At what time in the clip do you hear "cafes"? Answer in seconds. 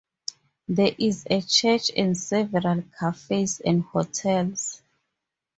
2.99-3.59